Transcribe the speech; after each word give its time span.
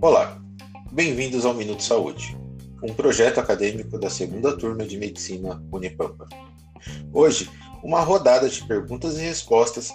Olá, 0.00 0.42
bem-vindos 0.90 1.46
ao 1.46 1.54
Minuto 1.54 1.82
Saúde, 1.82 2.36
um 2.82 2.92
projeto 2.92 3.38
acadêmico 3.38 3.98
da 3.98 4.10
segunda 4.10 4.56
turma 4.56 4.84
de 4.84 4.98
Medicina 4.98 5.62
Unipampa. 5.72 6.28
Hoje, 7.12 7.48
uma 7.82 8.00
rodada 8.00 8.48
de 8.48 8.66
perguntas 8.66 9.16
e 9.16 9.22
respostas 9.22 9.90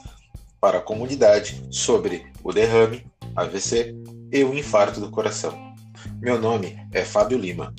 para 0.59 0.79
a 0.79 0.81
comunidade 0.81 1.63
sobre 1.69 2.25
o 2.43 2.51
derrame, 2.51 3.05
AVC 3.35 3.95
e 4.31 4.43
o 4.43 4.53
infarto 4.53 4.99
do 4.99 5.11
coração. 5.11 5.75
Meu 6.19 6.41
nome 6.41 6.77
é 6.91 7.03
Fábio 7.03 7.37
Lima. 7.37 7.73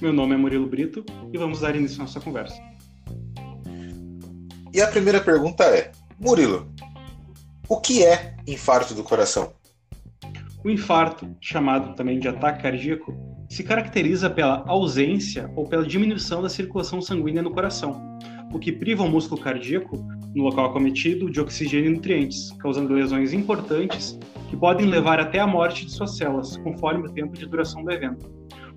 Meu 0.00 0.12
nome 0.12 0.34
é 0.34 0.38
Murilo 0.38 0.68
Brito 0.68 1.04
e 1.32 1.38
vamos 1.38 1.60
dar 1.60 1.74
início 1.74 2.00
à 2.00 2.04
nossa 2.04 2.20
conversa. 2.20 2.62
E 4.72 4.80
a 4.80 4.86
primeira 4.86 5.20
pergunta 5.20 5.64
é: 5.64 5.90
Murilo, 6.20 6.66
o 7.68 7.80
que 7.80 8.04
é 8.04 8.34
infarto 8.44 8.92
do 8.92 9.04
coração? 9.04 9.52
O 10.64 10.68
infarto, 10.68 11.28
chamado 11.40 11.94
também 11.94 12.18
de 12.18 12.26
ataque 12.26 12.60
cardíaco, 12.62 13.14
se 13.48 13.62
caracteriza 13.62 14.28
pela 14.28 14.64
ausência 14.66 15.48
ou 15.54 15.68
pela 15.68 15.86
diminuição 15.86 16.42
da 16.42 16.48
circulação 16.48 17.00
sanguínea 17.00 17.40
no 17.40 17.52
coração, 17.52 18.18
o 18.52 18.58
que 18.58 18.72
priva 18.72 19.04
o 19.04 19.08
músculo 19.08 19.40
cardíaco, 19.40 19.96
no 20.34 20.42
local 20.42 20.66
acometido, 20.66 21.30
de 21.30 21.40
oxigênio 21.40 21.92
e 21.92 21.94
nutrientes, 21.94 22.50
causando 22.58 22.94
lesões 22.94 23.32
importantes 23.32 24.18
que 24.50 24.56
podem 24.56 24.86
levar 24.86 25.20
até 25.20 25.38
a 25.38 25.46
morte 25.46 25.86
de 25.86 25.92
suas 25.92 26.16
células, 26.16 26.56
conforme 26.56 27.06
o 27.06 27.12
tempo 27.12 27.38
de 27.38 27.46
duração 27.46 27.84
do 27.84 27.92
evento. 27.92 28.28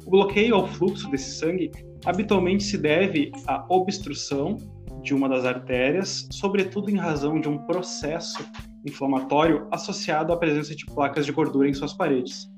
O 0.05 0.11
bloqueio 0.11 0.53
ao 0.53 0.67
fluxo 0.67 1.09
desse 1.09 1.39
sangue 1.39 1.71
habitualmente 2.05 2.63
se 2.63 2.77
deve 2.77 3.31
à 3.47 3.65
obstrução 3.67 4.57
de 5.01 5.13
uma 5.13 5.27
das 5.27 5.45
artérias, 5.45 6.27
sobretudo 6.31 6.89
em 6.89 6.95
razão 6.95 7.39
de 7.39 7.49
um 7.49 7.57
processo 7.57 8.43
inflamatório 8.85 9.67
associado 9.71 10.33
à 10.33 10.37
presença 10.37 10.75
de 10.75 10.85
placas 10.85 11.25
de 11.25 11.31
gordura 11.31 11.69
em 11.69 11.73
suas 11.73 11.93
paredes. 11.93 12.49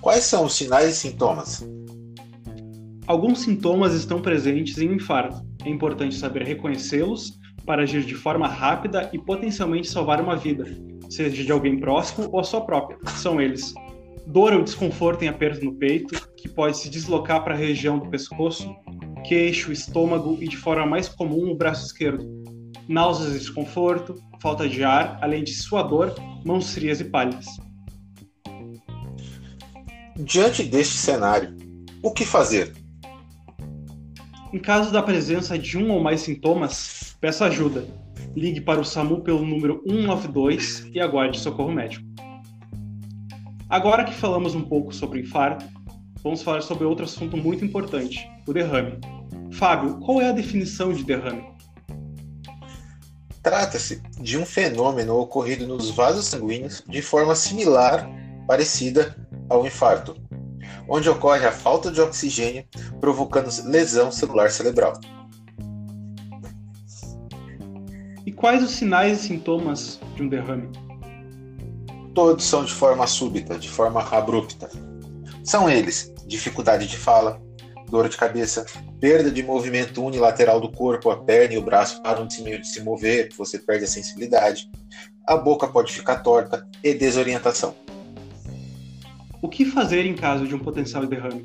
Quais 0.00 0.24
são 0.24 0.46
os 0.46 0.54
sinais 0.54 0.88
e 0.88 0.96
sintomas? 0.96 1.68
Alguns 3.06 3.40
sintomas 3.40 3.92
estão 3.92 4.22
presentes 4.22 4.78
em 4.78 4.88
um 4.88 4.94
infarto. 4.94 5.44
É 5.64 5.68
importante 5.68 6.14
saber 6.14 6.42
reconhecê-los 6.42 7.38
para 7.66 7.82
agir 7.82 8.04
de 8.04 8.14
forma 8.14 8.48
rápida 8.48 9.10
e 9.12 9.18
potencialmente 9.18 9.88
salvar 9.88 10.20
uma 10.20 10.36
vida, 10.36 10.64
seja 11.08 11.42
de 11.42 11.52
alguém 11.52 11.78
próximo 11.78 12.28
ou 12.32 12.40
a 12.40 12.44
sua 12.44 12.62
própria. 12.62 12.98
São 13.16 13.40
eles: 13.40 13.74
dor 14.26 14.52
ou 14.52 14.62
desconforto 14.62 15.22
em 15.22 15.28
aperto 15.28 15.64
no 15.64 15.74
peito, 15.74 16.14
que 16.36 16.48
pode 16.48 16.78
se 16.78 16.88
deslocar 16.88 17.44
para 17.44 17.54
a 17.54 17.58
região 17.58 17.98
do 17.98 18.08
pescoço, 18.08 18.74
queixo, 19.22 19.72
estômago 19.72 20.38
e, 20.40 20.48
de 20.48 20.56
forma 20.56 20.86
mais 20.86 21.08
comum, 21.08 21.50
o 21.50 21.54
braço 21.54 21.86
esquerdo. 21.86 22.26
Náuseas 22.88 23.36
e 23.36 23.38
desconforto, 23.38 24.14
falta 24.40 24.68
de 24.68 24.82
ar, 24.82 25.18
além 25.20 25.44
de 25.44 25.54
suador, 25.54 26.14
mãos 26.44 26.74
frias 26.74 27.00
e 27.00 27.04
pálidas. 27.04 27.46
Diante 30.16 30.62
deste 30.62 30.96
cenário, 30.96 31.56
o 32.02 32.12
que 32.12 32.24
fazer? 32.24 32.72
Em 34.52 34.58
caso 34.58 34.92
da 34.92 35.02
presença 35.02 35.58
de 35.58 35.78
um 35.78 35.90
ou 35.92 36.02
mais 36.02 36.22
sintomas, 36.22 37.16
peça 37.20 37.46
ajuda. 37.46 37.86
Ligue 38.36 38.60
para 38.60 38.80
o 38.80 38.84
SAMU 38.84 39.20
pelo 39.22 39.44
número 39.44 39.82
192 39.86 40.88
e 40.92 41.00
aguarde 41.00 41.38
socorro 41.38 41.72
médico. 41.72 42.04
Agora 43.68 44.02
que 44.02 44.12
falamos 44.12 44.54
um 44.54 44.62
pouco 44.62 44.92
sobre 44.92 45.20
infarto, 45.20 45.64
vamos 46.22 46.42
falar 46.42 46.62
sobre 46.62 46.84
outro 46.84 47.04
assunto 47.04 47.36
muito 47.36 47.64
importante, 47.64 48.30
o 48.46 48.52
derrame. 48.52 48.98
Fábio, 49.52 49.98
qual 49.98 50.20
é 50.20 50.28
a 50.28 50.32
definição 50.32 50.92
de 50.92 51.04
derrame? 51.04 51.44
Trata-se 53.42 54.02
de 54.20 54.36
um 54.36 54.44
fenômeno 54.44 55.16
ocorrido 55.16 55.66
nos 55.66 55.90
vasos 55.90 56.26
sanguíneos 56.26 56.84
de 56.86 57.00
forma 57.00 57.34
similar, 57.34 58.08
parecida 58.46 59.16
ao 59.48 59.66
infarto, 59.66 60.14
onde 60.88 61.08
ocorre 61.08 61.46
a 61.46 61.52
falta 61.52 61.90
de 61.90 62.00
oxigênio, 62.00 62.64
provocando 63.00 63.50
lesão 63.64 64.12
celular 64.12 64.50
cerebral. 64.50 65.00
E 68.26 68.30
quais 68.30 68.62
os 68.62 68.72
sinais 68.72 69.20
e 69.20 69.28
sintomas 69.28 69.98
de 70.14 70.22
um 70.22 70.28
derrame? 70.28 70.68
Todos 72.14 72.44
são 72.44 72.64
de 72.64 72.72
forma 72.72 73.06
súbita, 73.06 73.58
de 73.58 73.68
forma 73.68 74.02
abrupta. 74.02 74.68
São 75.50 75.68
eles: 75.68 76.14
dificuldade 76.28 76.86
de 76.86 76.96
fala, 76.96 77.42
dor 77.88 78.08
de 78.08 78.16
cabeça, 78.16 78.64
perda 79.00 79.32
de 79.32 79.42
movimento 79.42 80.00
unilateral 80.00 80.60
do 80.60 80.70
corpo, 80.70 81.10
a 81.10 81.16
perna 81.16 81.54
e 81.54 81.58
o 81.58 81.62
braço 81.62 82.00
param 82.02 82.24
de 82.24 82.64
se 82.64 82.80
mover, 82.80 83.30
você 83.36 83.58
perde 83.58 83.82
a 83.82 83.88
sensibilidade, 83.88 84.70
a 85.26 85.36
boca 85.36 85.66
pode 85.66 85.92
ficar 85.92 86.20
torta 86.20 86.64
e 86.84 86.94
desorientação. 86.94 87.74
O 89.42 89.48
que 89.48 89.64
fazer 89.64 90.06
em 90.06 90.14
caso 90.14 90.46
de 90.46 90.54
um 90.54 90.58
potencial 90.60 91.04
derrame? 91.04 91.44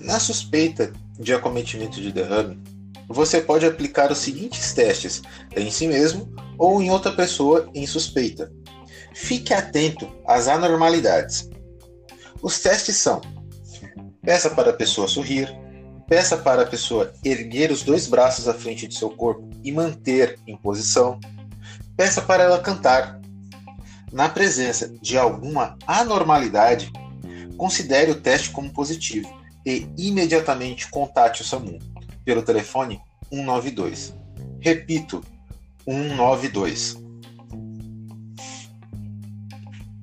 Na 0.00 0.18
suspeita 0.18 0.94
de 1.20 1.34
acometimento 1.34 2.00
de 2.00 2.10
derrame, 2.10 2.58
você 3.06 3.38
pode 3.38 3.66
aplicar 3.66 4.10
os 4.10 4.16
seguintes 4.16 4.72
testes 4.72 5.20
em 5.54 5.70
si 5.70 5.86
mesmo 5.86 6.34
ou 6.56 6.80
em 6.80 6.90
outra 6.90 7.12
pessoa 7.12 7.68
em 7.74 7.86
suspeita. 7.86 8.50
Fique 9.12 9.52
atento 9.52 10.10
às 10.26 10.48
anormalidades. 10.48 11.50
Os 12.46 12.60
testes 12.60 12.94
são: 12.94 13.20
peça 14.22 14.48
para 14.48 14.70
a 14.70 14.72
pessoa 14.72 15.08
sorrir, 15.08 15.52
peça 16.06 16.36
para 16.36 16.62
a 16.62 16.66
pessoa 16.66 17.12
erguer 17.24 17.72
os 17.72 17.82
dois 17.82 18.06
braços 18.06 18.46
à 18.46 18.54
frente 18.54 18.86
de 18.86 18.94
seu 18.94 19.10
corpo 19.10 19.50
e 19.64 19.72
manter 19.72 20.38
em 20.46 20.56
posição, 20.56 21.18
peça 21.96 22.22
para 22.22 22.44
ela 22.44 22.60
cantar. 22.60 23.20
Na 24.12 24.28
presença 24.28 24.88
de 24.88 25.18
alguma 25.18 25.76
anormalidade, 25.88 26.92
considere 27.56 28.12
o 28.12 28.20
teste 28.20 28.50
como 28.50 28.72
positivo 28.72 29.28
e 29.66 29.88
imediatamente 29.98 30.88
contate 30.88 31.42
o 31.42 31.44
SAMU 31.44 31.80
pelo 32.24 32.42
telefone 32.42 33.02
192. 33.28 34.14
Repito, 34.60 35.20
192. 35.84 37.05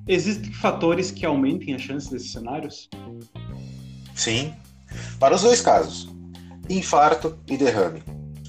Existem 0.06 0.52
fatores 0.52 1.10
que 1.10 1.24
aumentem 1.24 1.74
a 1.74 1.78
chance 1.78 2.10
desses 2.10 2.32
cenários? 2.32 2.90
Sim, 4.14 4.54
para 5.18 5.34
os 5.34 5.42
dois 5.42 5.62
casos, 5.62 6.14
infarto 6.68 7.38
e 7.48 7.56
derrame. 7.56 8.02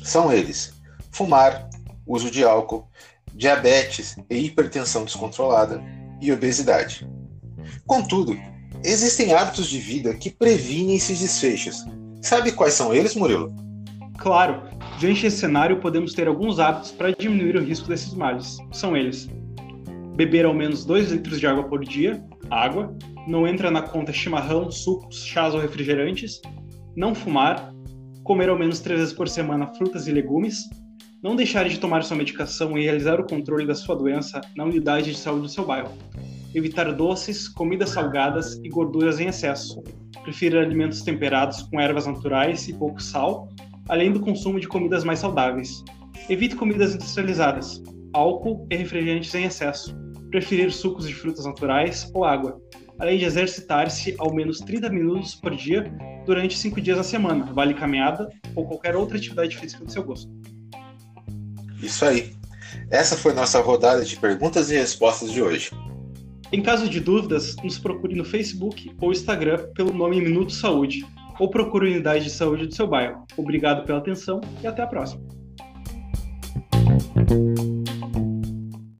São 0.03 0.33
eles: 0.33 0.73
fumar, 1.11 1.69
uso 2.05 2.29
de 2.29 2.43
álcool, 2.43 2.87
diabetes 3.33 4.17
e 4.29 4.37
hipertensão 4.37 5.05
descontrolada 5.05 5.81
e 6.21 6.31
obesidade. 6.31 7.07
Contudo, 7.87 8.37
existem 8.83 9.33
hábitos 9.33 9.67
de 9.67 9.79
vida 9.79 10.13
que 10.13 10.29
previnem 10.29 10.95
esses 10.95 11.19
desfechos. 11.19 11.85
Sabe 12.21 12.51
quais 12.51 12.73
são 12.73 12.93
eles, 12.93 13.15
Murilo? 13.15 13.53
Claro, 14.17 14.61
diante 14.99 15.21
desse 15.21 15.37
cenário 15.37 15.79
podemos 15.79 16.13
ter 16.13 16.27
alguns 16.27 16.59
hábitos 16.59 16.91
para 16.91 17.13
diminuir 17.13 17.55
o 17.55 17.63
risco 17.63 17.87
desses 17.87 18.13
males. 18.13 18.57
São 18.71 18.95
eles: 18.95 19.29
beber 20.15 20.45
ao 20.45 20.53
menos 20.53 20.85
2 20.85 21.11
litros 21.11 21.39
de 21.39 21.47
água 21.47 21.63
por 21.65 21.83
dia, 21.83 22.23
água, 22.49 22.95
não 23.27 23.47
entra 23.47 23.69
na 23.69 23.81
conta 23.81 24.13
chimarrão, 24.13 24.71
sucos, 24.71 25.25
chás 25.25 25.53
ou 25.53 25.59
refrigerantes, 25.59 26.41
não 26.95 27.13
fumar, 27.13 27.73
comer 28.23 28.49
ao 28.49 28.57
menos 28.57 28.79
três 28.79 28.99
vezes 28.99 29.13
por 29.13 29.27
semana 29.27 29.67
frutas 29.75 30.07
e 30.07 30.11
legumes, 30.11 30.63
não 31.21 31.35
deixar 31.35 31.67
de 31.67 31.79
tomar 31.79 32.03
sua 32.03 32.17
medicação 32.17 32.77
e 32.77 32.83
realizar 32.83 33.19
o 33.19 33.27
controle 33.27 33.65
da 33.65 33.75
sua 33.75 33.95
doença 33.95 34.39
na 34.55 34.63
unidade 34.63 35.11
de 35.11 35.17
saúde 35.17 35.43
do 35.43 35.49
seu 35.49 35.65
bairro. 35.65 35.91
Evitar 36.53 36.93
doces, 36.93 37.49
comidas 37.49 37.89
salgadas 37.89 38.59
e 38.63 38.69
gorduras 38.69 39.19
em 39.19 39.27
excesso. 39.27 39.83
Prefira 40.23 40.61
alimentos 40.61 41.01
temperados 41.01 41.63
com 41.63 41.79
ervas 41.79 42.07
naturais 42.07 42.67
e 42.69 42.73
pouco 42.73 43.01
sal, 43.01 43.49
além 43.89 44.11
do 44.11 44.19
consumo 44.19 44.59
de 44.59 44.67
comidas 44.67 45.03
mais 45.03 45.19
saudáveis. 45.19 45.83
Evite 46.29 46.55
comidas 46.55 46.95
industrializadas, 46.95 47.83
álcool 48.13 48.65
e 48.71 48.75
refrigerantes 48.75 49.33
em 49.35 49.43
excesso. 49.43 50.04
Preferir 50.35 50.69
sucos 50.69 51.07
de 51.07 51.13
frutas 51.13 51.45
naturais 51.45 52.11
ou 52.13 52.25
água 52.25 52.61
além 52.99 53.17
de 53.17 53.23
exercitar-se 53.23 54.13
ao 54.17 54.33
menos 54.33 54.59
30 54.59 54.89
minutos 54.89 55.33
por 55.33 55.55
dia 55.55 55.89
durante 56.25 56.57
5 56.57 56.81
dias 56.81 56.97
na 56.97 57.03
semana, 57.03 57.45
vale 57.53 57.73
caminhada 57.73 58.27
ou 58.53 58.67
qualquer 58.67 58.97
outra 58.97 59.17
atividade 59.17 59.55
física 59.55 59.85
do 59.85 59.89
seu 59.89 60.03
gosto. 60.03 60.29
Isso 61.81 62.03
aí. 62.03 62.33
Essa 62.91 63.15
foi 63.15 63.31
nossa 63.33 63.61
rodada 63.61 64.03
de 64.03 64.17
perguntas 64.17 64.69
e 64.69 64.75
respostas 64.75 65.31
de 65.31 65.41
hoje. 65.41 65.71
Em 66.51 66.61
caso 66.61 66.89
de 66.89 66.99
dúvidas, 66.99 67.55
nos 67.63 67.79
procure 67.79 68.13
no 68.13 68.25
Facebook 68.25 68.93
ou 68.99 69.13
Instagram 69.13 69.69
pelo 69.73 69.93
nome 69.93 70.19
Minuto 70.19 70.51
Saúde 70.51 71.05
ou 71.39 71.49
procure 71.49 71.87
a 71.87 71.91
unidade 71.91 72.25
de 72.25 72.29
saúde 72.29 72.67
do 72.67 72.75
seu 72.75 72.85
bairro. 72.85 73.25
Obrigado 73.37 73.85
pela 73.85 73.99
atenção 73.99 74.41
e 74.61 74.67
até 74.67 74.81
a 74.81 74.87
próxima. 74.87 75.44